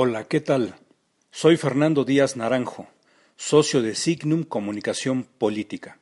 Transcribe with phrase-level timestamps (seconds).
[0.00, 0.76] Hola, ¿qué tal?
[1.32, 2.86] Soy Fernando Díaz Naranjo,
[3.34, 5.98] socio de Signum Comunicación Política.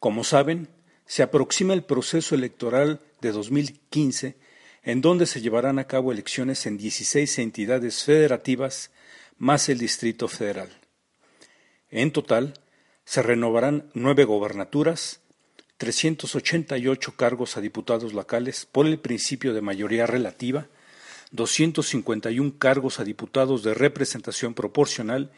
[0.00, 0.66] Como saben,
[1.06, 4.36] se aproxima el proceso electoral de 2015
[4.82, 8.90] en donde se llevarán a cabo elecciones en 16 entidades federativas
[9.38, 10.70] más el Distrito Federal.
[11.92, 12.54] En total,
[13.04, 15.20] se renovarán nueve gobernaturas,
[15.76, 20.66] 388 cargos a diputados locales por el principio de mayoría relativa,
[21.34, 25.32] 251 cargos a diputados de representación proporcional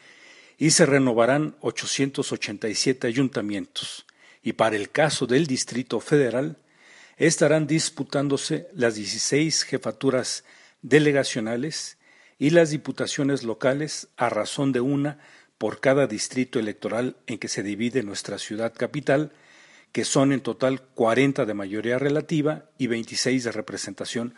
[0.59, 4.05] y se renovarán 887 ayuntamientos.
[4.43, 6.57] Y para el caso del Distrito Federal,
[7.17, 10.43] estarán disputándose las 16 jefaturas
[10.83, 11.97] delegacionales
[12.37, 15.17] y las diputaciones locales a razón de una
[15.57, 19.31] por cada distrito electoral en que se divide nuestra ciudad capital,
[19.91, 24.35] que son en total 40 de mayoría relativa y 26 de representación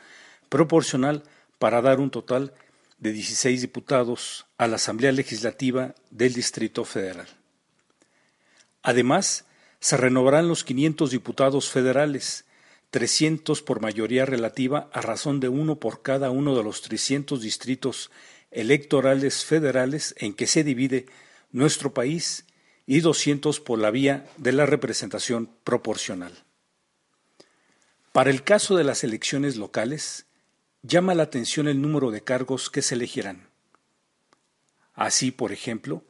[0.48, 1.24] proporcional
[1.60, 2.54] para dar un total
[2.98, 7.28] de 16 diputados a la Asamblea Legislativa del Distrito Federal.
[8.82, 9.46] Además,
[9.80, 12.46] se renovarán los 500 diputados federales,
[12.90, 18.10] 300 por mayoría relativa a razón de uno por cada uno de los 300 distritos
[18.52, 21.06] electorales federales en que se divide
[21.52, 22.46] nuestro país
[22.86, 26.34] y 200 por la vía de la representación proporcional.
[28.12, 30.26] Para el caso de las elecciones locales,
[30.82, 33.50] llama la atención el número de cargos que se elegirán.
[34.94, 36.04] Así, por ejemplo,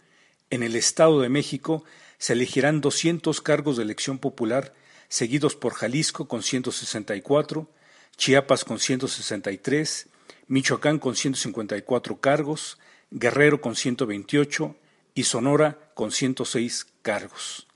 [0.50, 1.84] en el Estado de México
[2.17, 4.73] se elegirán 200 cargos de elección popular,
[5.08, 7.70] seguidos por Jalisco con 164,
[8.17, 10.08] Chiapas con 163,
[10.48, 12.78] Michoacán con 154 cargos,
[13.11, 14.76] Guerrero con 128
[15.16, 17.67] y Sonora con 106 cargos.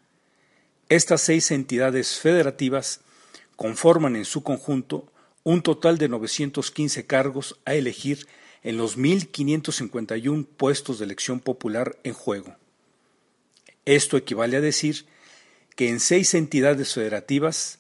[0.90, 3.02] Estas seis entidades federativas
[3.56, 5.13] conforman en su conjunto
[5.44, 8.28] un total de 915 cargos a elegir
[8.64, 12.56] en los 1.551 puestos de elección popular en juego.
[13.86, 15.06] Esto equivale a decir
[15.76, 17.80] que en seis entidades federativas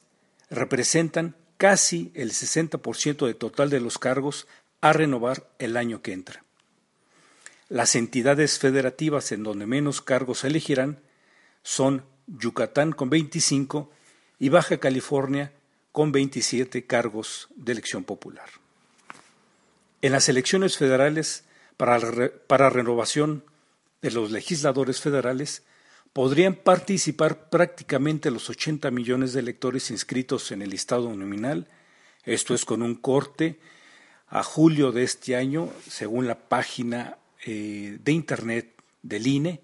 [0.49, 4.47] representan casi el 60% del total de los cargos
[4.81, 6.43] a renovar el año que entra.
[7.69, 10.99] Las entidades federativas en donde menos cargos se elegirán
[11.63, 13.89] son Yucatán con 25
[14.39, 15.53] y Baja California
[15.93, 18.49] con 27 cargos de elección popular.
[20.01, 21.45] En las elecciones federales
[21.77, 23.45] para, renovación
[24.01, 25.63] de los legisladores federales
[26.11, 31.67] podrían participar prácticamente los 80 millones de electores inscritos en el listado nominal,
[32.25, 33.59] esto es con un corte
[34.27, 39.61] a julio de este año, según la página eh, de Internet del INE,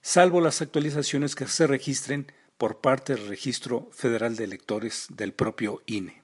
[0.00, 5.82] salvo las actualizaciones que se registren por parte del Registro Federal de Electores del propio
[5.86, 6.22] INE.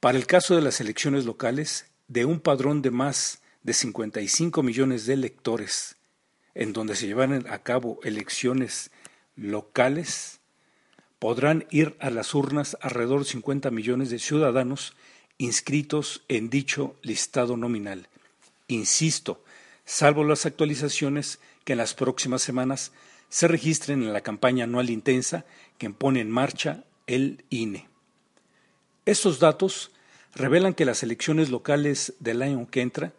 [0.00, 5.06] Para el caso de las elecciones locales, de un padrón de más de 55 millones
[5.06, 5.96] de electores,
[6.54, 8.90] en donde se llevan a cabo elecciones
[9.36, 10.40] locales,
[11.18, 14.94] podrán ir a las urnas alrededor de 50 millones de ciudadanos
[15.38, 18.08] inscritos en dicho listado nominal.
[18.68, 19.42] Insisto,
[19.84, 22.92] salvo las actualizaciones que en las próximas semanas
[23.28, 25.44] se registren en la campaña anual intensa
[25.78, 27.88] que pone en marcha el INE.
[29.06, 29.90] Estos datos
[30.34, 33.12] revelan que las elecciones locales del año que entra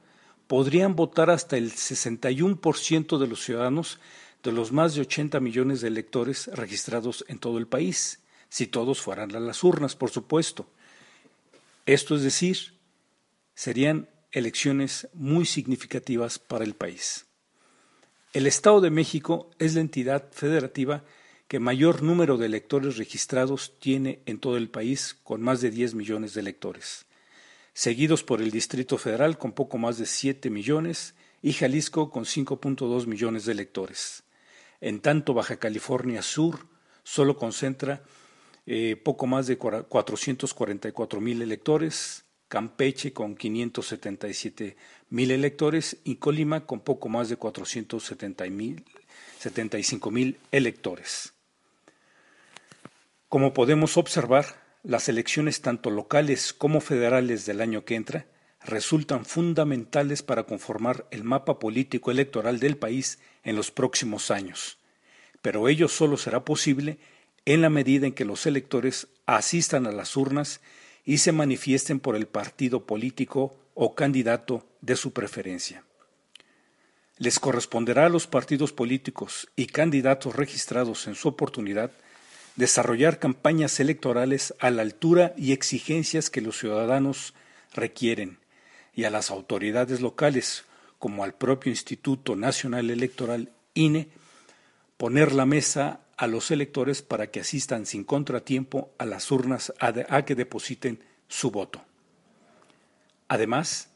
[0.47, 3.99] podrían votar hasta el 61% de los ciudadanos
[4.43, 9.01] de los más de 80 millones de electores registrados en todo el país, si todos
[9.01, 10.67] fueran a las urnas, por supuesto.
[11.87, 12.75] Esto es decir,
[13.55, 17.25] serían elecciones muy significativas para el país.
[18.35, 21.05] El Estado de México es la entidad federativa
[21.47, 25.95] que mayor número de electores registrados tiene en todo el país, con más de 10
[25.95, 27.05] millones de electores,
[27.71, 33.07] seguidos por el Distrito Federal con poco más de 7 millones y Jalisco con 5.2
[33.07, 34.23] millones de electores.
[34.81, 36.67] En tanto, Baja California Sur
[37.03, 38.03] solo concentra
[38.65, 44.77] eh, poco más de 444 mil electores, Campeche con 577
[45.09, 51.33] mil electores y Colima con poco más de 475 mil electores.
[53.29, 58.27] Como podemos observar, las elecciones tanto locales como federales del año que entra
[58.63, 64.79] resultan fundamentales para conformar el mapa político electoral del país en los próximos años,
[65.41, 66.97] pero ello solo será posible
[67.45, 70.59] en la medida en que los electores asistan a las urnas
[71.05, 75.83] y se manifiesten por el partido político o candidato de su preferencia.
[77.17, 81.91] Les corresponderá a los partidos políticos y candidatos registrados en su oportunidad
[82.55, 87.33] desarrollar campañas electorales a la altura y exigencias que los ciudadanos
[87.73, 88.39] requieren,
[88.93, 90.63] y a las autoridades locales,
[90.99, 94.07] como al propio Instituto Nacional Electoral INE,
[94.97, 100.25] poner la mesa a los electores para que asistan sin contratiempo a las urnas a,
[100.25, 101.83] que depositen su voto.
[103.27, 103.89] Además,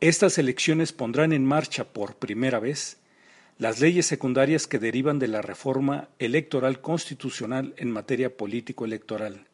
[0.00, 2.98] estas elecciones pondrán en marcha por primera vez
[3.58, 9.46] las leyes secundarias que derivan de la reforma electoral constitucional en materia político-electoral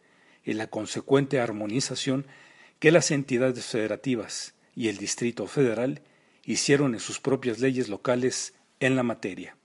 [0.45, 2.27] y la consecuente armonización
[2.79, 6.01] que las entidades federativas y el Distrito Federal
[6.45, 9.58] hicieron en sus propias leyes locales en la materia.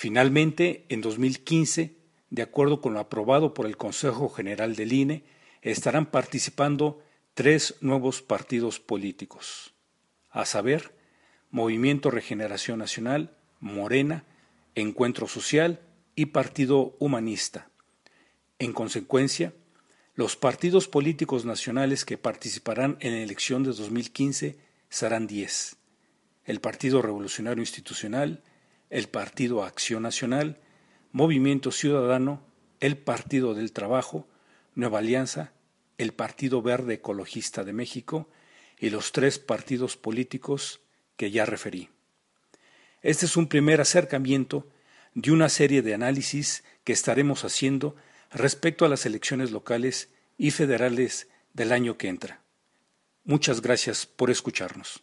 [0.00, 1.96] Finalmente, en 2015,
[2.30, 5.24] de acuerdo con lo aprobado por el Consejo General del INE,
[5.60, 7.02] estarán participando
[7.34, 9.74] tres nuevos partidos políticos,
[10.30, 10.94] a saber,
[11.50, 14.24] Movimiento Regeneración Nacional, Morena,
[14.76, 15.80] Encuentro Social
[16.14, 17.68] y Partido Humanista.
[18.60, 19.52] En consecuencia,
[20.14, 24.60] los partidos políticos nacionales que participarán en la elección de 2015
[24.90, 25.76] serán diez.
[26.44, 28.44] El Partido Revolucionario Institucional,
[28.90, 30.60] el Partido Acción Nacional,
[31.12, 32.42] Movimiento Ciudadano,
[32.80, 34.26] el Partido del Trabajo,
[34.74, 35.52] Nueva Alianza,
[35.98, 38.28] el Partido Verde Ecologista de México
[38.78, 40.80] y los tres partidos políticos
[41.16, 41.90] que ya referí.
[43.02, 44.68] Este es un primer acercamiento
[45.14, 47.96] de una serie de análisis que estaremos haciendo
[48.30, 52.42] respecto a las elecciones locales y federales del año que entra.
[53.24, 55.02] Muchas gracias por escucharnos.